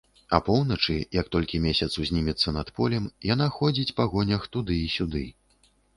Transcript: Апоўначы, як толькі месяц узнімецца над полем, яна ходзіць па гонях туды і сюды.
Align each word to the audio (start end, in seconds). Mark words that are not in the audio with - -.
Апоўначы, 0.35 0.95
як 1.19 1.27
толькі 1.35 1.59
месяц 1.67 1.89
узнімецца 2.03 2.55
над 2.57 2.71
полем, 2.79 3.05
яна 3.33 3.47
ходзіць 3.59 3.95
па 4.01 4.11
гонях 4.15 4.41
туды 4.57 4.79
і 4.87 4.89
сюды. 4.97 5.25